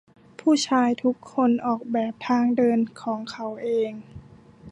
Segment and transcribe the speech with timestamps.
[0.39, 3.91] ผู้ชายทุกคนออกแบบทางเดินของเขาเอง